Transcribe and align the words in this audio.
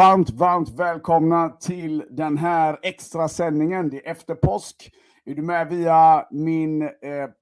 Varmt, 0.00 0.30
varmt 0.30 0.68
välkomna 0.68 1.48
till 1.48 2.04
den 2.10 2.38
här 2.38 2.78
extra 2.82 3.28
sändningen. 3.28 3.90
Det 3.90 4.06
är 4.06 4.10
efter 4.10 4.34
påsk. 4.34 4.92
Är 5.24 5.34
du 5.34 5.42
med 5.42 5.68
via 5.68 6.26
min 6.30 6.82
eh, 6.82 6.90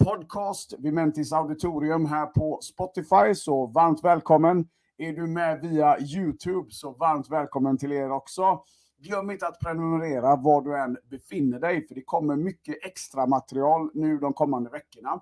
podcast 0.05 0.75
Vimentis 0.79 1.33
Auditorium 1.33 2.07
här 2.07 2.27
på 2.27 2.59
Spotify 2.63 3.35
så 3.35 3.67
varmt 3.67 4.05
välkommen. 4.05 4.69
Är 4.97 5.13
du 5.13 5.27
med 5.27 5.61
via 5.61 6.01
Youtube 6.01 6.71
så 6.71 6.91
varmt 6.91 7.31
välkommen 7.31 7.79
till 7.79 7.93
er 7.93 8.11
också. 8.11 8.63
Glöm 9.01 9.31
inte 9.31 9.47
att 9.47 9.61
prenumerera 9.61 10.37
var 10.37 10.63
du 10.63 10.79
än 10.79 10.97
befinner 11.11 11.61
dig 11.61 11.87
för 11.87 11.95
det 11.95 12.03
kommer 12.05 12.37
mycket 12.37 12.85
extra 12.85 13.27
material 13.27 13.91
nu 13.95 14.19
de 14.19 14.33
kommande 14.33 14.71
veckorna. 14.71 15.21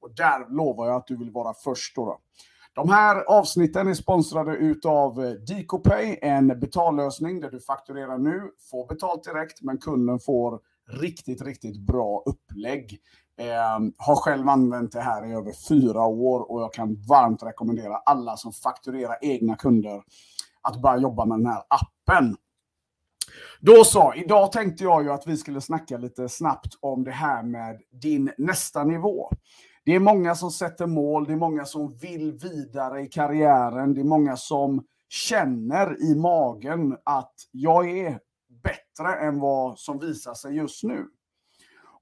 Och 0.00 0.14
där 0.14 0.56
lovar 0.56 0.86
jag 0.86 0.96
att 0.96 1.06
du 1.06 1.16
vill 1.16 1.30
vara 1.30 1.54
först 1.54 1.96
då. 1.96 2.04
då. 2.04 2.18
De 2.80 2.88
här 2.88 3.24
avsnitten 3.28 3.88
är 3.88 3.94
sponsrade 3.94 4.56
utav 4.56 5.24
eh, 5.24 5.30
DicoPay, 5.30 6.18
en 6.22 6.60
betallösning 6.60 7.40
där 7.40 7.50
du 7.50 7.60
fakturerar 7.60 8.18
nu, 8.18 8.42
får 8.70 8.86
betalt 8.86 9.24
direkt, 9.24 9.62
men 9.62 9.78
kunden 9.78 10.20
får 10.20 10.60
riktigt, 11.00 11.42
riktigt 11.42 11.80
bra 11.80 12.22
upplägg. 12.26 12.98
Eh, 13.38 13.78
har 13.98 14.16
själv 14.16 14.48
använt 14.48 14.92
det 14.92 15.00
här 15.00 15.26
i 15.26 15.32
över 15.32 15.52
fyra 15.68 16.02
år 16.04 16.50
och 16.50 16.62
jag 16.62 16.72
kan 16.72 17.02
varmt 17.08 17.42
rekommendera 17.42 17.96
alla 17.96 18.36
som 18.36 18.52
fakturerar 18.52 19.18
egna 19.20 19.56
kunder 19.56 20.02
att 20.62 20.82
börja 20.82 20.98
jobba 20.98 21.24
med 21.24 21.38
den 21.38 21.46
här 21.46 21.62
appen. 21.68 22.36
Då 23.60 23.84
så, 23.84 24.14
idag 24.16 24.52
tänkte 24.52 24.84
jag 24.84 25.02
ju 25.02 25.12
att 25.12 25.26
vi 25.26 25.36
skulle 25.36 25.60
snacka 25.60 25.96
lite 25.96 26.28
snabbt 26.28 26.74
om 26.80 27.04
det 27.04 27.10
här 27.10 27.42
med 27.42 27.80
din 28.02 28.32
nästa 28.38 28.84
nivå. 28.84 29.30
Det 29.90 29.96
är 29.96 30.00
många 30.00 30.34
som 30.34 30.50
sätter 30.50 30.86
mål, 30.86 31.26
det 31.26 31.32
är 31.32 31.36
många 31.36 31.64
som 31.64 31.96
vill 31.96 32.32
vidare 32.32 33.02
i 33.02 33.06
karriären, 33.06 33.94
det 33.94 34.00
är 34.00 34.04
många 34.04 34.36
som 34.36 34.84
känner 35.08 36.02
i 36.02 36.14
magen 36.14 36.96
att 37.04 37.34
jag 37.50 37.90
är 37.90 38.18
bättre 38.62 39.14
än 39.20 39.40
vad 39.40 39.78
som 39.78 39.98
visar 39.98 40.34
sig 40.34 40.56
just 40.56 40.82
nu. 40.84 41.06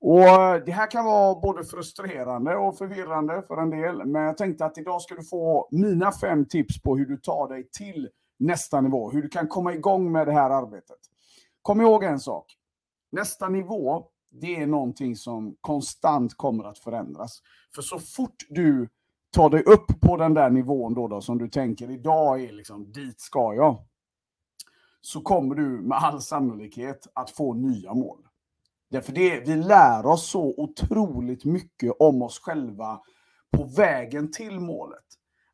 Och 0.01 0.21
eh, 0.21 0.65
Det 0.65 0.73
här 0.73 0.91
kan 0.91 1.05
vara 1.05 1.41
både 1.41 1.65
frustrerande 1.65 2.57
och 2.57 2.79
förvirrande 2.79 3.43
för 3.43 3.57
en 3.57 3.71
del, 3.71 4.07
men 4.07 4.23
jag 4.23 4.37
tänkte 4.37 4.65
att 4.65 4.79
idag 4.79 5.03
ska 5.03 5.15
du 5.15 5.25
få 5.25 5.69
mina 5.71 6.13
fem 6.13 6.45
tips 6.45 6.83
på 6.83 6.97
hur 6.97 7.07
du 7.07 7.17
tar 7.17 7.49
dig 7.49 7.69
till 7.71 8.09
nästa 8.39 8.81
nivå, 8.81 9.11
hur 9.11 9.23
du 9.23 9.29
kan 9.29 9.49
komma 9.49 9.75
igång 9.75 10.13
med 10.13 10.27
det 10.27 10.33
här 10.33 10.51
arbetet. 10.51 10.99
Kom 11.63 11.81
ihåg 11.81 12.05
en 12.05 12.21
sak. 12.21 12.47
Nästa 13.13 13.49
nivå, 13.49 14.05
det 14.31 14.57
är 14.57 14.67
någonting 14.67 15.17
som 15.17 15.57
konstant 15.61 16.35
kommer 16.35 16.65
att 16.65 16.79
förändras. 16.79 17.43
För 17.75 17.83
så 17.83 17.99
fort 17.99 18.47
du 18.49 18.89
tar 19.31 19.51
dig 19.51 19.63
upp 19.63 20.01
på 20.01 20.17
den 20.17 20.35
där 20.35 20.51
nivån 20.51 20.95
då, 20.95 21.09
då 21.09 21.21
som 21.21 21.39
du 21.39 21.49
tänker 21.49 21.91
idag 21.91 22.43
är 22.45 22.53
liksom 22.53 22.93
dit 22.93 23.21
ska 23.21 23.55
jag. 23.55 23.85
Så 25.01 25.21
kommer 25.21 25.55
du 25.55 25.63
med 25.63 25.99
all 25.99 26.23
sannolikhet 26.23 27.07
att 27.13 27.31
få 27.31 27.55
nya 27.55 27.95
mål. 27.95 28.19
Därför 28.91 29.13
det, 29.13 29.41
vi 29.41 29.57
lär 29.57 30.07
oss 30.07 30.31
så 30.31 30.55
otroligt 30.57 31.45
mycket 31.45 31.93
om 31.99 32.23
oss 32.23 32.39
själva 32.39 33.01
på 33.51 33.65
vägen 33.65 34.31
till 34.33 34.61
målet. 34.61 35.05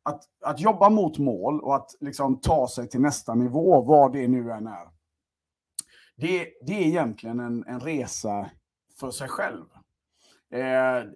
Att, 0.03 0.23
att 0.41 0.59
jobba 0.59 0.89
mot 0.89 1.17
mål 1.17 1.61
och 1.61 1.75
att 1.75 1.95
liksom 1.99 2.39
ta 2.39 2.67
sig 2.67 2.89
till 2.89 3.01
nästa 3.01 3.35
nivå, 3.35 3.81
vad 3.81 4.13
det 4.13 4.27
nu 4.27 4.51
än 4.51 4.67
är. 4.67 4.87
Det, 6.15 6.47
det 6.65 6.73
är 6.73 6.87
egentligen 6.87 7.39
en, 7.39 7.63
en 7.67 7.79
resa 7.79 8.49
för 8.99 9.11
sig 9.11 9.27
själv. 9.27 9.65
Eh, 10.51 11.09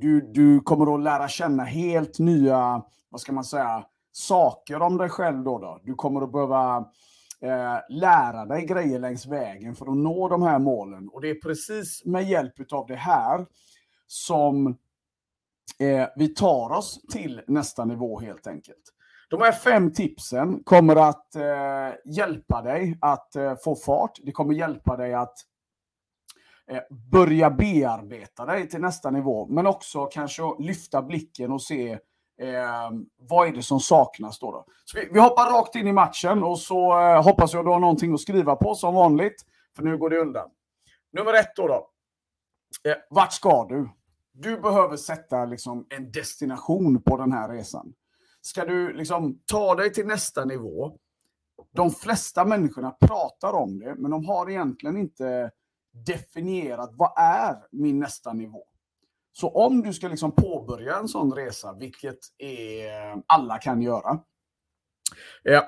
du, 0.00 0.20
du 0.20 0.60
kommer 0.60 0.94
att 0.94 1.02
lära 1.02 1.28
känna 1.28 1.64
helt 1.64 2.18
nya, 2.18 2.82
vad 3.08 3.20
ska 3.20 3.32
man 3.32 3.44
säga, 3.44 3.84
saker 4.12 4.82
om 4.82 4.96
dig 4.96 5.08
själv 5.08 5.44
då. 5.44 5.58
då. 5.58 5.80
Du 5.84 5.94
kommer 5.94 6.22
att 6.22 6.32
behöva 6.32 6.76
eh, 7.40 7.78
lära 7.88 8.46
dig 8.46 8.66
grejer 8.66 8.98
längs 8.98 9.26
vägen 9.26 9.74
för 9.74 9.86
att 9.86 9.96
nå 9.96 10.28
de 10.28 10.42
här 10.42 10.58
målen. 10.58 11.08
Och 11.08 11.20
det 11.20 11.30
är 11.30 11.34
precis 11.34 12.04
med 12.04 12.28
hjälp 12.28 12.72
av 12.72 12.86
det 12.86 12.96
här 12.96 13.46
som 14.06 14.66
eh, 15.78 16.08
vi 16.16 16.28
tar 16.28 16.70
oss 16.70 17.00
till 17.12 17.42
nästa 17.46 17.84
nivå 17.84 18.20
helt 18.20 18.46
enkelt. 18.46 18.94
De 19.30 19.40
här 19.40 19.52
fem 19.52 19.92
tipsen 19.92 20.62
kommer 20.64 20.96
att 20.96 21.34
eh, 21.36 22.12
hjälpa 22.14 22.62
dig 22.62 22.98
att 23.00 23.36
eh, 23.36 23.54
få 23.64 23.76
fart. 23.76 24.18
Det 24.22 24.32
kommer 24.32 24.54
hjälpa 24.54 24.96
dig 24.96 25.14
att 25.14 25.36
Eh, 26.70 26.82
börja 27.10 27.50
bearbeta 27.50 28.46
dig 28.46 28.68
till 28.68 28.80
nästa 28.80 29.10
nivå, 29.10 29.46
men 29.46 29.66
också 29.66 30.06
kanske 30.06 30.42
lyfta 30.58 31.02
blicken 31.02 31.52
och 31.52 31.62
se 31.62 31.92
eh, 32.40 32.90
vad 33.16 33.48
är 33.48 33.52
det 33.52 33.62
som 33.62 33.80
saknas 33.80 34.38
då. 34.38 34.52
då? 34.52 34.64
Så 34.84 34.98
vi, 34.98 35.08
vi, 35.12 35.20
hoppar 35.20 35.50
rakt 35.50 35.74
in 35.74 35.86
i 35.86 35.92
matchen 35.92 36.42
och 36.42 36.58
så 36.58 37.00
eh, 37.00 37.22
hoppas 37.22 37.54
jag 37.54 37.64
du 37.64 37.70
har 37.70 37.80
någonting 37.80 38.14
att 38.14 38.20
skriva 38.20 38.56
på 38.56 38.74
som 38.74 38.94
vanligt, 38.94 39.44
för 39.76 39.82
nu 39.82 39.98
går 39.98 40.10
det 40.10 40.18
undan. 40.18 40.50
Nummer 41.12 41.34
ett 41.34 41.56
då. 41.56 41.68
då. 41.68 41.90
Eh, 42.90 42.96
vart 43.10 43.32
ska 43.32 43.66
du? 43.68 43.88
Du 44.32 44.60
behöver 44.60 44.96
sätta 44.96 45.44
liksom, 45.44 45.86
en 45.88 46.12
destination 46.12 47.02
på 47.02 47.16
den 47.16 47.32
här 47.32 47.48
resan. 47.48 47.92
Ska 48.40 48.64
du 48.64 48.92
liksom, 48.92 49.38
ta 49.46 49.74
dig 49.74 49.92
till 49.92 50.06
nästa 50.06 50.44
nivå? 50.44 50.92
De 51.72 51.90
flesta 51.90 52.44
människorna 52.44 52.90
pratar 52.90 53.52
om 53.52 53.78
det, 53.78 53.94
men 53.94 54.10
de 54.10 54.24
har 54.24 54.50
egentligen 54.50 54.96
inte 54.96 55.50
definierat 56.06 56.90
vad 56.92 57.12
är 57.16 57.56
min 57.70 57.98
nästa 57.98 58.32
nivå. 58.32 58.64
Så 59.32 59.48
om 59.48 59.82
du 59.82 59.92
ska 59.92 60.08
liksom 60.08 60.32
påbörja 60.32 60.96
en 60.96 61.08
sån 61.08 61.32
resa, 61.32 61.76
vilket 61.80 62.18
är, 62.38 63.22
alla 63.26 63.58
kan 63.58 63.82
göra, 63.82 64.10
eh, 65.44 65.62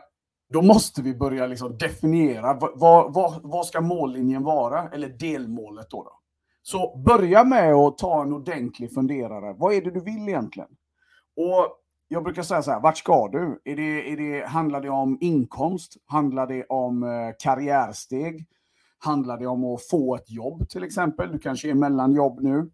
då 0.53 0.63
måste 0.63 1.03
vi 1.03 1.15
börja 1.15 1.47
liksom 1.47 1.79
definiera 1.79 2.55
vad, 2.55 3.15
vad, 3.15 3.41
vad 3.43 3.67
ska 3.67 3.81
mållinjen 3.81 4.43
vara, 4.43 4.89
eller 4.89 5.09
delmålet 5.09 5.91
då, 5.91 6.03
då. 6.03 6.21
Så 6.63 6.97
börja 7.07 7.45
med 7.45 7.75
att 7.75 7.99
ta 7.99 8.23
en 8.23 8.33
ordentlig 8.33 8.95
funderare. 8.95 9.55
Vad 9.59 9.75
är 9.75 9.83
det 9.83 9.91
du 9.91 10.01
vill 10.01 10.29
egentligen? 10.29 10.69
Och 11.37 11.77
jag 12.09 12.25
brukar 12.25 12.43
säga 12.43 12.63
så 12.63 12.71
här, 12.71 12.81
vart 12.81 12.99
ska 12.99 13.29
du? 13.29 13.61
Är 13.65 13.77
det, 13.77 14.13
är 14.13 14.17
det, 14.17 14.47
handlar 14.47 14.81
det 14.81 14.91
om 14.91 15.19
inkomst? 15.21 15.97
Handlar 16.07 16.47
det 16.47 16.65
om 16.65 17.03
eh, 17.03 17.35
karriärsteg? 17.39 18.47
Handlar 19.03 19.39
det 19.39 19.47
om 19.47 19.65
att 19.65 19.87
få 19.87 20.17
ett 20.17 20.31
jobb 20.31 20.69
till 20.69 20.85
exempel? 20.85 21.33
Du 21.33 21.39
kanske 21.39 21.71
är 21.71 21.75
mellan 21.75 22.13
jobb 22.13 22.41
nu. 22.43 22.71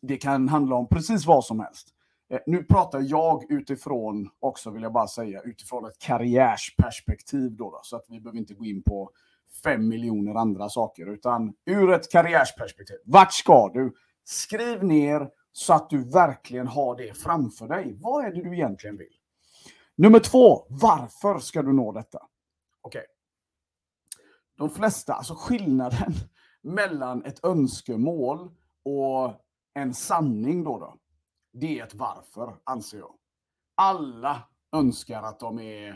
Det 0.00 0.16
kan 0.16 0.48
handla 0.48 0.76
om 0.76 0.88
precis 0.88 1.26
vad 1.26 1.44
som 1.44 1.60
helst. 1.60 1.88
Eh, 2.30 2.40
nu 2.46 2.64
pratar 2.64 3.00
jag 3.00 3.50
utifrån, 3.50 4.30
också 4.40 4.70
vill 4.70 4.82
jag 4.82 4.92
bara 4.92 5.06
säga, 5.06 5.42
utifrån 5.42 5.86
ett 5.86 5.98
karriärsperspektiv 5.98 7.56
då, 7.56 7.70
då 7.70 7.80
så 7.82 7.96
att 7.96 8.04
vi 8.08 8.20
behöver 8.20 8.38
inte 8.38 8.54
gå 8.54 8.64
in 8.64 8.82
på 8.82 9.10
fem 9.64 9.88
miljoner 9.88 10.34
andra 10.34 10.68
saker, 10.68 11.06
utan 11.06 11.54
ur 11.66 11.92
ett 11.92 12.10
karriärsperspektiv. 12.10 12.96
Vart 13.04 13.32
ska 13.32 13.68
du? 13.74 13.94
Skriv 14.24 14.84
ner 14.84 15.28
så 15.52 15.74
att 15.74 15.90
du 15.90 16.10
verkligen 16.10 16.66
har 16.66 16.96
det 16.96 17.18
framför 17.18 17.68
dig. 17.68 17.96
Vad 18.00 18.24
är 18.24 18.30
det 18.30 18.42
du 18.42 18.54
egentligen 18.54 18.96
vill? 18.96 19.14
Nummer 19.96 20.18
två, 20.18 20.66
varför 20.68 21.38
ska 21.38 21.62
du 21.62 21.72
nå 21.72 21.92
detta? 21.92 22.18
Okej, 22.82 22.98
okay 23.00 23.06
de 24.58 24.70
flesta, 24.70 25.14
alltså 25.14 25.34
skillnaden 25.34 26.12
mellan 26.62 27.24
ett 27.24 27.44
önskemål 27.44 28.50
och 28.84 29.34
en 29.74 29.94
sanning 29.94 30.64
då, 30.64 30.78
då 30.78 30.96
det 31.52 31.78
är 31.78 31.84
ett 31.84 31.94
varför, 31.94 32.54
anser 32.64 32.98
jag. 32.98 33.14
Alla 33.74 34.42
önskar 34.76 35.22
att 35.22 35.40
de 35.40 35.58
är 35.58 35.88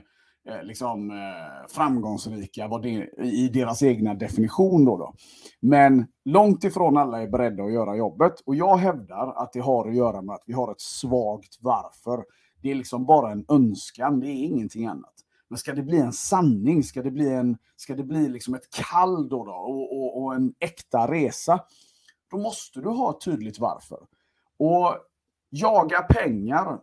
eh, 0.49 0.63
liksom, 0.63 1.11
eh, 1.11 1.69
framgångsrika 1.69 2.69
vad 2.69 2.83
det, 2.83 3.11
i 3.23 3.49
deras 3.49 3.83
egna 3.83 4.15
definition. 4.15 4.85
Då, 4.85 4.97
då 4.97 5.15
Men 5.61 6.07
långt 6.25 6.65
ifrån 6.65 6.97
alla 6.97 7.23
är 7.23 7.29
beredda 7.29 7.63
att 7.63 7.73
göra 7.73 7.97
jobbet. 7.97 8.41
Och 8.47 8.55
jag 8.55 8.77
hävdar 8.77 9.43
att 9.43 9.53
det 9.53 9.61
har 9.61 9.89
att 9.89 9.97
göra 9.97 10.23
med 10.23 10.35
att 10.35 10.45
vi 10.47 10.53
har 10.53 10.73
ett 10.73 10.81
svagt 10.81 11.59
varför. 11.61 12.25
Det 12.63 12.71
är 12.71 12.75
liksom 12.75 13.07
bara 13.07 13.33
en 13.33 13.45
önskan, 13.49 14.21
det 14.21 14.27
är 14.27 14.45
ingenting 14.45 14.87
annat. 14.87 15.15
Men 15.49 15.59
ska 15.59 15.75
det 15.75 15.83
bli 15.83 15.99
en 15.99 16.13
sanning, 16.13 16.83
ska 16.83 17.03
det 17.03 17.11
bli, 17.11 17.35
en, 17.35 17.59
ska 17.77 17.95
det 17.95 18.05
bli 18.05 18.29
liksom 18.29 18.55
ett 18.55 18.71
kall 18.71 19.29
då, 19.29 19.45
då 19.45 19.53
och, 19.53 19.97
och, 19.97 20.23
och, 20.23 20.35
en 20.35 20.55
äkta 20.61 21.11
resa, 21.11 21.61
då 22.31 22.39
måste 22.39 22.81
du 22.81 22.89
ha 22.89 23.11
ett 23.11 23.21
tydligt 23.21 23.59
varför. 23.59 24.07
Och 24.59 24.97
jaga 25.51 26.03
pengar, 26.03 26.81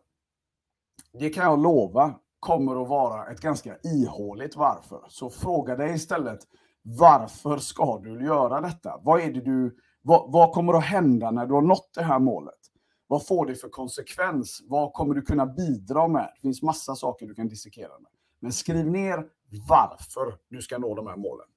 det 1.19 1.29
kan 1.29 1.43
jag 1.43 1.59
lova, 1.59 2.19
kommer 2.39 2.81
att 2.81 2.89
vara 2.89 3.31
ett 3.31 3.41
ganska 3.41 3.77
ihåligt 3.83 4.55
varför. 4.55 5.05
Så 5.09 5.29
fråga 5.29 5.75
dig 5.75 5.93
istället, 5.95 6.39
varför 6.81 7.57
ska 7.57 7.99
du 7.99 8.25
göra 8.25 8.61
detta? 8.61 8.99
Vad 9.03 9.21
är 9.21 9.33
det 9.33 9.41
du, 9.41 9.77
vad, 10.01 10.31
vad 10.31 10.53
kommer 10.53 10.73
att 10.73 10.83
hända 10.83 11.31
när 11.31 11.45
du 11.45 11.53
har 11.53 11.61
nått 11.61 11.89
det 11.93 12.03
här 12.03 12.19
målet? 12.19 12.59
Vad 13.07 13.27
får 13.27 13.45
det 13.45 13.55
för 13.55 13.69
konsekvens? 13.69 14.61
Vad 14.67 14.93
kommer 14.93 15.15
du 15.15 15.21
kunna 15.21 15.45
bidra 15.45 16.07
med? 16.07 16.31
Det 16.35 16.41
finns 16.41 16.61
massa 16.61 16.95
saker 16.95 17.27
du 17.27 17.35
kan 17.35 17.47
dissekera 17.47 17.99
med. 17.99 18.11
Men 18.43 18.53
skriv 18.53 18.91
ner 18.91 19.25
varför 19.69 20.37
du 20.49 20.61
ska 20.61 20.77
nå 20.77 20.95
de 20.95 21.07
här 21.07 21.15
målen. 21.15 21.47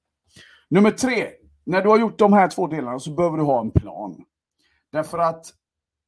Nummer 0.69 0.91
tre. 0.91 1.27
När 1.63 1.81
du 1.81 1.89
har 1.89 1.99
gjort 1.99 2.19
de 2.19 2.33
här 2.33 2.47
två 2.47 2.67
delarna 2.67 2.99
så 2.99 3.11
behöver 3.11 3.37
du 3.37 3.43
ha 3.43 3.61
en 3.61 3.71
plan. 3.71 4.25
Därför 4.91 5.17
att, 5.17 5.45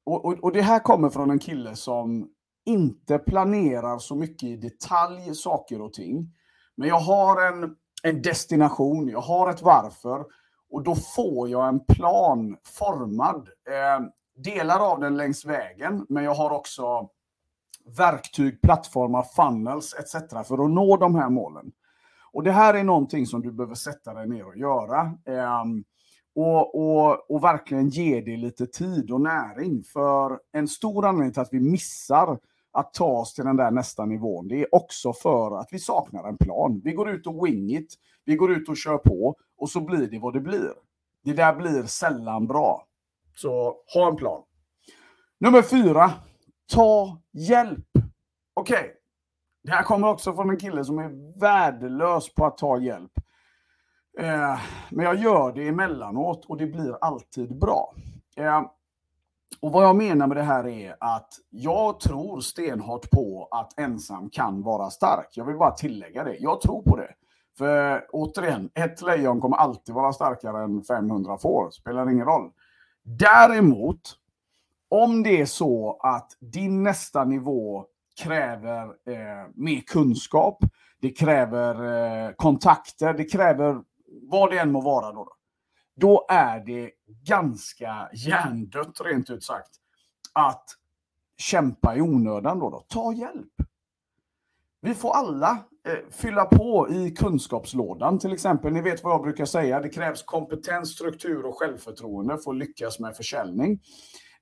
och, 0.06 0.26
och, 0.26 0.44
och 0.44 0.52
det 0.52 0.62
här 0.62 0.80
kommer 0.80 1.10
från 1.10 1.32
en 1.32 1.40
kille 1.40 1.76
som 1.76 2.30
inte 2.66 3.18
planerar 3.18 3.98
så 3.98 4.16
mycket 4.16 4.50
i 4.50 4.56
detalj 4.56 5.36
saker 5.36 5.82
och 5.82 5.94
ting. 5.94 6.36
Men 6.76 6.88
jag 6.88 7.00
har 7.00 7.48
en, 7.48 7.76
en 8.04 8.22
destination, 8.22 9.10
jag 9.10 9.22
har 9.22 9.50
ett 9.50 9.62
varför 9.62 10.26
och 10.70 10.84
då 10.84 10.96
får 10.96 11.50
jag 11.50 11.68
en 11.68 11.86
plan 11.86 12.58
formad. 12.78 13.50
Eh, 13.70 14.06
delar 14.44 14.92
av 14.92 15.00
den 15.00 15.18
längs 15.18 15.46
vägen, 15.46 16.06
men 16.10 16.24
jag 16.24 16.34
har 16.34 16.52
också 16.52 17.10
verktyg, 17.98 18.62
plattformar, 18.62 19.24
funnels 19.24 19.96
etc. 20.00 20.14
för 20.48 20.66
att 20.66 20.72
nå 20.72 20.98
de 20.98 21.16
här 21.16 21.30
målen. 21.30 21.72
Och 22.32 22.44
det 22.44 22.52
här 22.52 22.74
är 22.74 22.84
någonting 22.84 23.26
som 23.26 23.42
du 23.42 23.52
behöver 23.52 23.76
sätta 23.76 24.14
dig 24.14 24.28
ner 24.28 24.48
och 24.48 24.58
göra. 24.58 25.02
Eh, 25.26 25.64
och, 26.36 26.76
och, 26.76 27.32
och 27.32 27.44
verkligen 27.44 27.90
ge 27.90 28.22
det 28.22 28.38
lite 28.38 28.66
tid 28.66 29.12
och 29.12 29.22
näring. 29.22 29.84
För 29.84 30.40
en 30.52 30.68
stor 30.68 31.06
anledning 31.06 31.34
till 31.34 31.42
att 31.42 31.54
vi 31.54 31.60
missar 31.60 32.40
att 32.72 32.94
ta 32.94 33.06
oss 33.06 33.34
till 33.34 33.46
den 33.46 33.58
där 33.58 33.72
nästa 33.72 34.06
nivån, 34.06 34.48
det 34.48 34.62
är 34.62 34.76
också 34.76 35.14
för 35.14 35.60
att 35.60 35.68
vi 35.72 35.80
saknar 35.80 36.28
en 36.28 36.38
plan. 36.38 36.82
Vi 36.84 36.94
går 36.94 37.10
ut 37.10 37.28
och 37.28 37.46
wing 37.48 37.70
it, 37.70 37.94
vi 38.26 38.36
går 38.36 38.52
ut 38.52 38.70
och 38.70 38.78
kör 38.78 38.98
på 38.98 39.36
och 39.58 39.70
så 39.70 39.82
blir 39.82 40.08
det 40.08 40.20
vad 40.20 40.34
det 40.34 40.40
blir. 40.40 40.74
Det 41.24 41.34
där 41.34 41.56
blir 41.56 41.84
sällan 41.84 42.48
bra. 42.48 42.86
Så 43.36 43.76
ha 43.94 44.08
en 44.10 44.16
plan. 44.16 44.44
Nummer 45.40 45.62
fyra, 45.62 46.12
ta 46.70 47.22
hjälp. 47.32 47.88
Okej, 48.54 48.80
okay. 48.80 48.90
det 49.64 49.72
här 49.72 49.84
kommer 49.84 50.08
också 50.08 50.34
från 50.34 50.50
en 50.50 50.58
kille 50.58 50.86
som 50.86 51.00
är 51.00 51.40
värdelös 51.40 52.34
på 52.34 52.46
att 52.46 52.58
ta 52.58 52.80
hjälp. 52.80 53.12
Eh, 54.20 54.60
men 54.90 55.06
jag 55.06 55.16
gör 55.16 55.52
det 55.52 55.68
emellanåt 55.68 56.46
och 56.46 56.58
det 56.58 56.66
blir 56.66 56.98
alltid 57.02 57.60
bra. 57.60 57.94
Eh, 58.36 58.62
och 59.62 59.72
vad 59.72 59.84
jag 59.84 59.96
menar 59.96 60.28
med 60.28 60.38
det 60.38 60.44
här 60.44 60.68
är 60.68 60.96
att 61.00 61.34
jag 61.50 62.00
tror 62.00 62.42
stenhårt 62.42 63.10
på 63.10 63.48
att 63.52 63.80
ensam 63.80 64.30
kan 64.30 64.64
vara 64.64 64.90
stark. 64.90 65.28
Jag 65.32 65.46
vill 65.46 65.58
bara 65.58 65.72
tillägga 65.72 66.24
det. 66.24 66.36
Jag 66.40 66.62
tror 66.62 66.82
på 66.82 66.96
det. 66.96 67.14
För 67.58 68.06
återigen, 68.12 68.70
ett 68.74 69.02
lejon 69.02 69.42
kommer 69.42 69.58
alltid 69.58 69.96
vara 69.96 70.14
starkare 70.14 70.64
än 70.64 70.84
500 70.84 71.38
får. 71.38 71.72
Spelar 71.72 72.10
ingen 72.10 72.26
roll. 72.26 72.52
Däremot, 73.04 74.02
om 74.90 75.24
det 75.24 75.42
är 75.42 75.46
så 75.46 76.00
att 76.04 76.38
din 76.40 76.84
nästa 76.84 77.26
nivå 77.26 77.86
kräver 78.24 78.84
eh, 78.84 79.50
mer 79.56 79.82
kunskap, 79.82 80.64
det 81.02 81.10
kräver 81.10 81.76
eh, 82.28 82.32
kontakter, 82.36 83.14
det 83.14 83.26
kräver 83.26 83.82
vad 84.22 84.52
det 84.52 84.60
än 84.60 84.72
må 84.72 84.82
vara 84.82 85.12
då, 85.12 85.28
då 85.96 86.26
är 86.30 86.60
det 86.60 86.92
ganska 87.24 88.10
hjärndött 88.14 89.02
rent 89.02 89.30
ut 89.30 89.44
sagt 89.44 89.70
att 90.34 90.66
kämpa 91.38 91.96
i 91.96 92.02
onödan 92.02 92.60
då. 92.60 92.70
då. 92.70 92.86
Ta 92.88 93.14
hjälp. 93.14 93.54
Vi 94.82 94.96
får 94.96 95.12
alla 95.12 95.58
eh, 95.88 96.12
fylla 96.12 96.46
på 96.46 96.90
i 96.90 97.12
kunskapslådan 97.12 98.20
till 98.20 98.34
exempel. 98.34 98.74
Ni 98.74 98.82
vet 98.82 99.04
vad 99.04 99.14
jag 99.14 99.22
brukar 99.22 99.46
säga. 99.46 99.80
Det 99.80 99.90
krävs 99.90 100.24
kompetens, 100.24 100.90
struktur 100.90 101.46
och 101.46 101.58
självförtroende 101.58 102.38
för 102.38 102.52
att 102.52 102.58
lyckas 102.58 103.00
med 103.00 103.16
försäljning. 103.16 103.80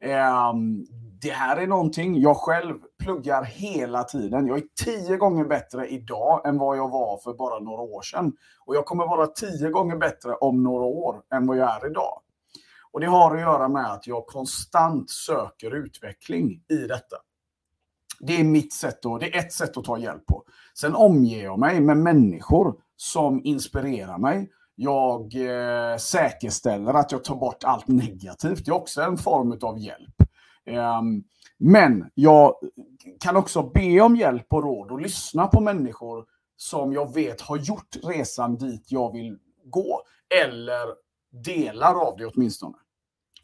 Ehm, 0.01 0.85
det 1.21 1.31
här 1.31 1.57
är 1.57 1.67
någonting 1.67 2.21
jag 2.21 2.37
själv 2.37 2.75
pluggar 2.99 3.43
hela 3.43 4.03
tiden. 4.03 4.47
Jag 4.47 4.57
är 4.57 4.63
tio 4.83 5.17
gånger 5.17 5.45
bättre 5.45 5.87
idag 5.87 6.47
än 6.47 6.57
vad 6.57 6.77
jag 6.77 6.89
var 6.89 7.17
för 7.17 7.33
bara 7.33 7.59
några 7.59 7.81
år 7.81 8.01
sedan. 8.01 8.33
Och 8.65 8.75
jag 8.75 8.85
kommer 8.85 9.07
vara 9.07 9.27
tio 9.27 9.69
gånger 9.69 9.97
bättre 9.97 10.33
om 10.33 10.63
några 10.63 10.85
år 10.85 11.21
än 11.33 11.47
vad 11.47 11.57
jag 11.57 11.75
är 11.75 11.89
idag. 11.89 12.21
Och 12.91 12.99
det 12.99 13.07
har 13.07 13.35
att 13.35 13.41
göra 13.41 13.67
med 13.67 13.91
att 13.91 14.07
jag 14.07 14.27
konstant 14.27 15.09
söker 15.09 15.75
utveckling 15.75 16.63
i 16.69 16.75
detta. 16.87 17.15
Det 18.19 18.39
är 18.39 18.43
mitt 18.43 18.73
sätt 18.73 19.05
och 19.05 19.19
det 19.19 19.35
är 19.35 19.39
ett 19.39 19.53
sätt 19.53 19.77
att 19.77 19.83
ta 19.83 19.97
hjälp 19.97 20.25
på. 20.25 20.43
Sen 20.73 20.95
omger 20.95 21.43
jag 21.43 21.59
mig 21.59 21.81
med 21.81 21.97
människor 21.97 22.75
som 22.95 23.41
inspirerar 23.43 24.17
mig. 24.17 24.51
Jag 24.79 25.35
eh, 25.35 25.97
säkerställer 25.97 26.93
att 26.93 27.11
jag 27.11 27.23
tar 27.23 27.35
bort 27.35 27.63
allt 27.63 27.87
negativt. 27.87 28.65
Det 28.65 28.71
är 28.71 28.75
också 28.75 29.01
en 29.01 29.17
form 29.17 29.59
av 29.61 29.79
hjälp. 29.79 30.15
Um, 30.99 31.23
men 31.57 32.09
jag 32.13 32.55
kan 33.19 33.35
också 33.35 33.63
be 33.63 34.01
om 34.01 34.15
hjälp 34.15 34.53
och 34.53 34.63
råd 34.63 34.91
och 34.91 35.01
lyssna 35.01 35.47
på 35.47 35.61
människor 35.61 36.25
som 36.57 36.93
jag 36.93 37.13
vet 37.13 37.41
har 37.41 37.57
gjort 37.57 37.97
resan 38.03 38.57
dit 38.57 38.91
jag 38.91 39.13
vill 39.13 39.37
gå. 39.65 40.01
Eller 40.43 40.87
delar 41.43 42.07
av 42.07 42.17
det 42.17 42.25
åtminstone. 42.25 42.77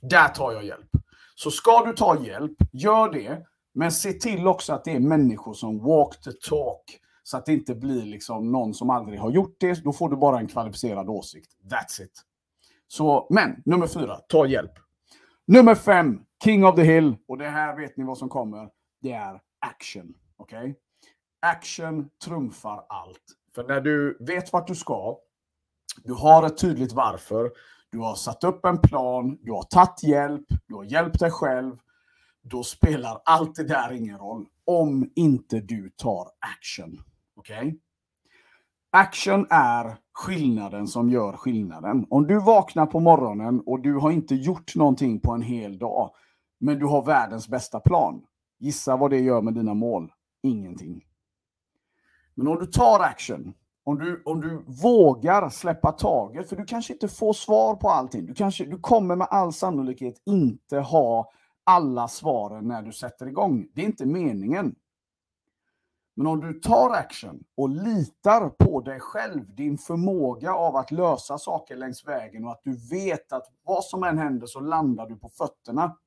Där 0.01 0.27
tar 0.27 0.51
jag 0.51 0.65
hjälp. 0.65 0.89
Så 1.36 1.51
ska 1.51 1.86
du 1.86 1.94
ta 1.94 2.24
hjälp, 2.24 2.57
gör 2.71 3.12
det. 3.12 3.45
Men 3.74 3.91
se 3.91 4.13
till 4.13 4.47
också 4.47 4.74
att 4.74 4.83
det 4.83 4.91
är 4.91 5.00
människor 5.00 5.53
som 5.53 5.79
walk 5.79 6.21
the 6.24 6.31
talk. 6.31 7.00
Så 7.23 7.37
att 7.37 7.45
det 7.45 7.53
inte 7.53 7.75
blir 7.75 8.03
liksom 8.03 8.51
någon 8.51 8.73
som 8.73 8.89
aldrig 8.89 9.19
har 9.19 9.31
gjort 9.31 9.55
det. 9.59 9.83
Då 9.83 9.93
får 9.93 10.09
du 10.09 10.15
bara 10.15 10.39
en 10.39 10.47
kvalificerad 10.47 11.09
åsikt. 11.09 11.51
That's 11.63 12.03
it. 12.03 12.21
Så, 12.87 13.27
men 13.29 13.61
nummer 13.65 13.87
fyra, 13.87 14.15
ta 14.15 14.45
hjälp. 14.45 14.71
Nummer 15.47 15.75
fem, 15.75 16.21
King 16.43 16.65
of 16.65 16.75
the 16.75 16.83
Hill. 16.83 17.15
Och 17.27 17.37
det 17.37 17.49
här 17.49 17.77
vet 17.77 17.97
ni 17.97 18.03
vad 18.03 18.17
som 18.17 18.29
kommer. 18.29 18.69
Det 19.01 19.11
är 19.11 19.41
action. 19.59 20.13
Okej? 20.37 20.59
Okay? 20.59 20.73
Action 21.41 22.09
trumfar 22.25 22.85
allt. 22.89 23.23
För 23.55 23.63
när 23.63 23.81
du 23.81 24.17
vet 24.19 24.53
vart 24.53 24.67
du 24.67 24.75
ska, 24.75 25.17
du 26.03 26.13
har 26.13 26.45
ett 26.45 26.57
tydligt 26.57 26.93
varför, 26.93 27.51
du 27.89 27.99
har 27.99 28.15
satt 28.15 28.43
upp 28.43 28.65
en 28.65 28.77
plan, 28.77 29.37
du 29.41 29.51
har 29.51 29.63
tagit 29.63 30.03
hjälp, 30.03 30.45
du 30.67 30.75
har 30.75 30.83
hjälpt 30.83 31.19
dig 31.19 31.31
själv, 31.31 31.77
då 32.41 32.63
spelar 32.63 33.21
allt 33.25 33.55
det 33.55 33.63
där 33.63 33.91
ingen 33.91 34.17
roll 34.17 34.45
om 34.65 35.11
inte 35.15 35.59
du 35.59 35.89
tar 35.89 36.29
action. 36.39 37.03
Okej? 37.43 37.67
Okay? 37.67 37.79
Action 38.91 39.47
är 39.49 39.97
skillnaden 40.13 40.87
som 40.87 41.09
gör 41.09 41.33
skillnaden. 41.33 42.05
Om 42.09 42.27
du 42.27 42.39
vaknar 42.39 42.85
på 42.85 42.99
morgonen 42.99 43.61
och 43.65 43.79
du 43.79 43.93
har 43.93 44.11
inte 44.11 44.35
gjort 44.35 44.75
någonting 44.75 45.19
på 45.19 45.31
en 45.31 45.41
hel 45.41 45.77
dag, 45.77 46.11
men 46.59 46.79
du 46.79 46.85
har 46.85 47.05
världens 47.05 47.47
bästa 47.47 47.79
plan. 47.79 48.23
Gissa 48.59 48.97
vad 48.97 49.09
det 49.09 49.19
gör 49.19 49.41
med 49.41 49.53
dina 49.53 49.73
mål? 49.73 50.11
Ingenting. 50.43 51.05
Men 52.35 52.47
om 52.47 52.59
du 52.59 52.65
tar 52.65 52.99
action, 52.99 53.53
om 53.83 53.99
du, 53.99 54.23
om 54.25 54.41
du 54.41 54.63
vågar 54.83 55.49
släppa 55.49 55.91
taget, 55.91 56.49
för 56.49 56.55
du 56.55 56.65
kanske 56.65 56.93
inte 56.93 57.07
får 57.07 57.33
svar 57.33 57.75
på 57.75 57.89
allting. 57.89 58.25
Du, 58.25 58.33
kanske, 58.33 58.65
du 58.65 58.79
kommer 58.79 59.15
med 59.15 59.27
all 59.29 59.53
sannolikhet 59.53 60.21
inte 60.25 60.77
ha 60.77 61.31
alla 61.63 62.07
svaren 62.07 62.67
när 62.67 62.81
du 62.81 62.91
sätter 62.91 63.27
igång. 63.27 63.67
Det 63.73 63.81
är 63.81 63.85
inte 63.85 64.05
meningen. 64.05 64.75
Men 66.15 66.27
om 66.27 66.42
du 66.42 66.54
tar 66.54 66.89
action 66.89 67.44
och 67.57 67.69
litar 67.69 68.50
på 68.50 68.81
dig 68.81 69.00
själv, 69.00 69.56
din 69.56 69.77
förmåga 69.77 70.54
av 70.54 70.75
att 70.75 70.92
lösa 70.92 71.38
saker 71.38 71.75
längs 71.75 72.08
vägen 72.08 72.46
och 72.46 72.51
att 72.51 72.62
du 72.63 72.77
vet 72.89 73.34
att 73.34 73.48
vad 73.63 73.84
som 73.84 74.03
än 74.03 74.17
händer 74.17 74.48
så 74.48 74.60
landar 74.60 75.08
du 75.10 75.15
på 75.15 75.29
fötterna. 75.29 75.98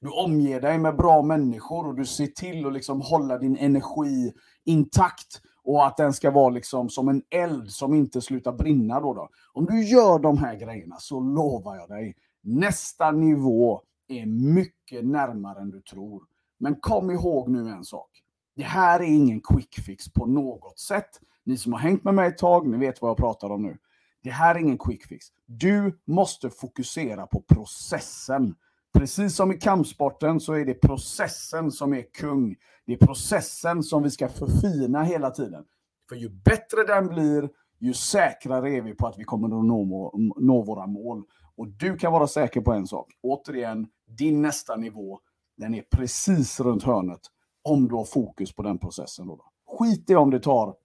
Du 0.00 0.08
omger 0.08 0.60
dig 0.60 0.78
med 0.78 0.96
bra 0.96 1.22
människor 1.22 1.86
och 1.86 1.94
du 1.94 2.04
ser 2.04 2.26
till 2.26 2.66
att 2.66 2.72
liksom 2.72 3.00
hålla 3.00 3.38
din 3.38 3.56
energi 3.56 4.32
intakt 4.64 5.40
och 5.64 5.86
att 5.86 5.96
den 5.96 6.12
ska 6.12 6.30
vara 6.30 6.50
liksom 6.50 6.88
som 6.88 7.08
en 7.08 7.22
eld 7.30 7.70
som 7.70 7.94
inte 7.94 8.20
slutar 8.20 8.52
brinna. 8.52 9.00
Då, 9.00 9.14
då. 9.14 9.28
Om 9.52 9.66
du 9.66 9.84
gör 9.84 10.18
de 10.18 10.38
här 10.38 10.54
grejerna 10.54 10.96
så 10.98 11.20
lovar 11.20 11.76
jag 11.76 11.88
dig, 11.88 12.16
nästa 12.42 13.10
nivå 13.10 13.82
är 14.08 14.26
mycket 14.26 15.04
närmare 15.04 15.60
än 15.60 15.70
du 15.70 15.80
tror. 15.80 16.22
Men 16.58 16.76
kom 16.80 17.10
ihåg 17.10 17.48
nu 17.48 17.68
en 17.68 17.84
sak. 17.84 18.23
Det 18.56 18.62
här 18.62 19.00
är 19.00 19.04
ingen 19.04 19.40
quick 19.40 19.74
fix 19.74 20.12
på 20.12 20.26
något 20.26 20.78
sätt. 20.78 21.20
Ni 21.44 21.56
som 21.56 21.72
har 21.72 21.80
hängt 21.80 22.04
med 22.04 22.14
mig 22.14 22.28
ett 22.28 22.38
tag, 22.38 22.68
ni 22.68 22.78
vet 22.78 23.02
vad 23.02 23.08
jag 23.08 23.16
pratar 23.16 23.50
om 23.50 23.62
nu. 23.62 23.78
Det 24.22 24.30
här 24.30 24.54
är 24.54 24.58
ingen 24.58 24.78
quick 24.78 25.06
fix. 25.06 25.26
Du 25.46 26.00
måste 26.06 26.50
fokusera 26.50 27.26
på 27.26 27.42
processen. 27.42 28.54
Precis 28.98 29.36
som 29.36 29.52
i 29.52 29.58
kampsporten 29.58 30.40
så 30.40 30.52
är 30.52 30.64
det 30.64 30.74
processen 30.74 31.70
som 31.70 31.94
är 31.94 32.02
kung. 32.02 32.56
Det 32.86 32.92
är 32.92 33.06
processen 33.06 33.82
som 33.82 34.02
vi 34.02 34.10
ska 34.10 34.28
förfina 34.28 35.02
hela 35.02 35.30
tiden. 35.30 35.64
För 36.08 36.16
ju 36.16 36.28
bättre 36.28 36.84
den 36.86 37.08
blir, 37.08 37.50
ju 37.78 37.94
säkrare 37.94 38.70
är 38.70 38.82
vi 38.82 38.94
på 38.94 39.06
att 39.06 39.18
vi 39.18 39.24
kommer 39.24 39.46
att 39.46 39.64
nå, 39.64 40.12
nå 40.36 40.62
våra 40.62 40.86
mål. 40.86 41.22
Och 41.56 41.68
du 41.68 41.96
kan 41.96 42.12
vara 42.12 42.26
säker 42.26 42.60
på 42.60 42.72
en 42.72 42.86
sak. 42.86 43.12
Återigen, 43.22 43.86
din 44.06 44.42
nästa 44.42 44.76
nivå, 44.76 45.20
den 45.56 45.74
är 45.74 45.82
precis 45.82 46.60
runt 46.60 46.82
hörnet 46.82 47.20
om 47.64 47.88
du 47.88 47.94
har 47.94 48.04
fokus 48.04 48.52
på 48.52 48.62
den 48.62 48.78
processen. 48.78 49.26
Då. 49.26 49.44
Skit 49.66 50.10
i 50.10 50.14
om 50.14 50.30
det 50.30 50.40
tar 50.40 50.76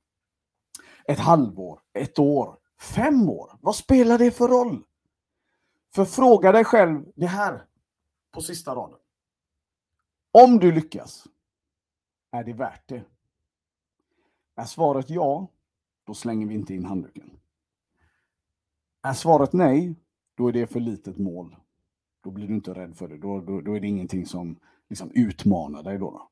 ett 1.06 1.20
halvår, 1.20 1.80
ett 1.94 2.20
år, 2.20 2.58
fem 2.80 3.30
år. 3.30 3.58
Vad 3.62 3.76
spelar 3.76 4.18
det 4.18 4.32
för 4.32 4.48
roll? 4.48 4.84
För 5.96 6.06
fråga 6.06 6.52
dig 6.52 6.64
själv 6.64 7.12
det 7.16 7.28
här 7.28 7.66
på 8.32 8.42
sista 8.42 8.76
raden. 8.76 9.00
Om 10.32 10.60
du 10.60 10.72
lyckas, 10.72 11.28
är 12.32 12.44
det 12.44 12.54
värt 12.54 12.90
det? 12.90 13.04
Är 14.56 14.66
svaret 14.66 15.10
ja, 15.10 15.48
då 16.04 16.14
slänger 16.14 16.48
vi 16.48 16.54
inte 16.54 16.74
in 16.74 16.86
handduken. 16.86 17.40
Är 19.02 19.14
svaret 19.14 19.54
nej, 19.54 19.96
då 20.36 20.48
är 20.48 20.54
det 20.54 20.68
för 20.68 20.80
litet 20.80 21.18
mål. 21.18 21.56
Då 22.24 22.32
blir 22.32 22.48
du 22.48 22.54
inte 22.54 22.74
rädd 22.74 22.98
för 22.98 23.08
det. 23.08 23.18
Då, 23.18 23.42
då, 23.42 23.62
då 23.62 23.74
är 23.74 23.80
det 23.80 23.88
ingenting 23.88 24.26
som 24.26 24.60
liksom 24.90 25.12
utmanar 25.12 25.84
dig. 25.84 25.98
Då, 25.98 26.12
då. 26.12 26.30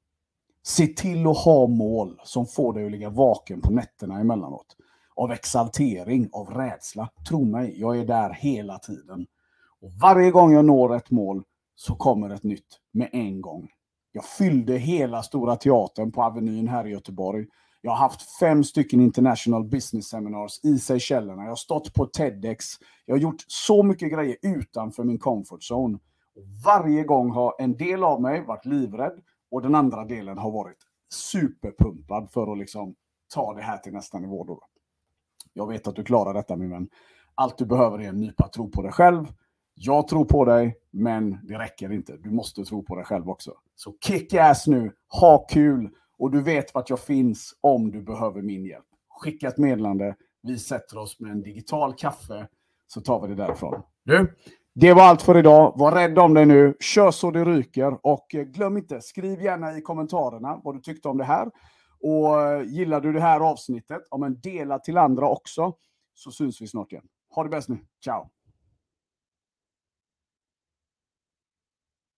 Se 0.68 0.88
till 0.88 1.28
att 1.28 1.38
ha 1.38 1.68
mål 1.68 2.20
som 2.24 2.46
får 2.46 2.74
dig 2.74 2.86
att 2.86 2.92
ligga 2.92 3.10
vaken 3.10 3.62
på 3.62 3.72
nätterna 3.72 4.20
emellanåt. 4.20 4.76
Av 5.16 5.32
exaltering, 5.32 6.30
av 6.32 6.50
rädsla. 6.50 7.10
Tro 7.30 7.46
mig, 7.46 7.80
jag 7.80 8.00
är 8.00 8.06
där 8.06 8.30
hela 8.30 8.80
tiden. 8.80 9.26
Och 9.82 9.92
varje 10.02 10.32
gång 10.32 10.54
jag 10.54 10.66
når 10.66 10.96
ett 10.96 11.12
mål 11.12 11.44
så 11.76 11.96
kommer 11.96 12.30
ett 12.30 12.44
nytt 12.44 12.80
med 12.94 13.10
en 13.12 13.42
gång. 13.42 13.70
Jag 14.12 14.26
fyllde 14.26 14.78
hela 14.78 15.24
Stora 15.24 15.56
Teatern 15.56 16.12
på 16.12 16.24
Avenyn 16.24 16.68
här 16.68 16.88
i 16.88 16.90
Göteborg. 16.90 17.46
Jag 17.82 17.92
har 17.92 17.98
haft 17.98 18.40
fem 18.40 18.64
stycken 18.64 19.02
international 19.02 19.64
business 19.64 20.10
seminars 20.10 20.60
i 20.64 20.80
Seychellerna. 20.80 21.44
Jag 21.44 21.50
har 21.50 21.56
stått 21.56 21.94
på 21.94 22.06
TEDx. 22.06 22.66
Jag 23.06 23.16
har 23.16 23.20
gjort 23.20 23.44
så 23.48 23.84
mycket 23.84 24.12
grejer 24.12 24.38
utanför 24.42 25.04
min 25.04 25.20
comfort 25.20 25.72
zone. 25.72 26.00
Och 26.36 26.44
varje 26.66 27.04
gång 27.04 27.32
har 27.32 27.56
en 27.60 27.78
del 27.78 28.04
av 28.04 28.22
mig 28.22 28.46
varit 28.46 28.66
livrädd 28.66 29.22
och 29.52 29.62
den 29.62 29.76
andra 29.76 30.06
delen 30.06 30.38
har 30.38 30.52
varit 30.52 30.78
superpumpad 31.10 32.32
för 32.32 32.52
att 32.52 32.58
liksom 32.58 32.96
ta 33.34 33.54
det 33.54 33.62
här 33.62 33.78
till 33.78 33.94
nästa 33.94 34.20
nivå. 34.20 34.44
Då. 34.44 34.62
Jag 35.54 35.68
vet 35.68 35.88
att 35.88 35.96
du 35.96 36.04
klarar 36.04 36.34
detta 36.34 36.56
min 36.56 36.70
vän. 36.70 36.90
Allt 37.36 37.58
du 37.58 37.66
behöver 37.66 38.00
är 38.00 38.10
en 38.10 38.20
nypa 38.20 38.48
tro 38.48 38.72
på 38.72 38.82
dig 38.82 38.92
själv. 38.92 39.26
Jag 39.74 40.08
tror 40.08 40.26
på 40.26 40.46
dig, 40.46 40.78
men 40.92 41.40
det 41.44 41.60
räcker 41.60 41.92
inte. 41.92 42.18
Du 42.18 42.32
måste 42.32 42.64
tro 42.64 42.84
på 42.84 42.96
dig 42.96 43.06
själv 43.06 43.30
också. 43.30 43.54
Så 43.76 43.96
kick 44.02 44.34
ass 44.34 44.68
nu, 44.68 44.92
ha 45.22 45.46
kul 45.50 45.90
och 46.18 46.32
du 46.32 46.42
vet 46.42 46.74
vart 46.74 46.90
jag 46.90 47.00
finns 47.00 47.58
om 47.62 47.92
du 47.92 48.02
behöver 48.02 48.42
min 48.42 48.66
hjälp. 48.66 48.86
Skicka 49.10 49.48
ett 49.48 49.58
meddelande. 49.58 50.16
Vi 50.42 50.60
sätter 50.60 50.98
oss 50.98 51.20
med 51.20 51.32
en 51.32 51.42
digital 51.42 51.94
kaffe 51.94 52.48
så 52.88 53.02
tar 53.02 53.22
vi 53.22 53.28
det 53.28 53.36
därifrån. 53.36 53.82
Du, 54.04 54.36
det 54.80 54.94
var 54.94 55.04
allt 55.04 55.22
för 55.22 55.38
idag. 55.38 55.74
Var 55.76 55.92
rädd 55.92 56.20
om 56.20 56.34
dig 56.34 56.46
nu. 56.46 56.74
Kör 56.80 57.12
så 57.12 57.32
det 57.32 57.46
ryker. 57.46 57.98
Och 58.04 58.36
eh, 58.36 58.44
glöm 58.44 58.78
inte, 58.78 59.02
skriv 59.02 59.42
gärna 59.42 59.78
i 59.78 59.82
kommentarerna 59.82 60.62
vad 60.64 60.76
du 60.76 60.80
tyckte 60.80 61.08
om 61.08 61.18
det 61.18 61.24
här. 61.24 61.52
Och 62.02 62.42
eh, 62.42 62.62
gillar 62.62 63.02
du 63.02 63.14
det 63.14 63.22
här 63.22 63.40
avsnittet, 63.40 64.02
ja, 64.10 64.18
men 64.18 64.40
dela 64.40 64.80
till 64.80 64.98
andra 64.98 65.30
också. 65.30 65.74
Så 66.14 66.32
syns 66.32 66.62
vi 66.62 66.68
snart 66.68 66.92
igen. 66.92 67.04
Ha 67.36 67.44
det 67.44 67.50
bäst 67.50 67.70
nu. 67.70 67.78
Ciao! 68.04 68.30